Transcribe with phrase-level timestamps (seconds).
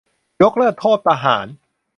[0.41, 1.47] ยกเลิกโทษประหาร?